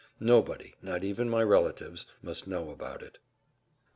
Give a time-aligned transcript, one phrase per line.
[0.19, 3.19] Nobody, not even my relatives, must know about it.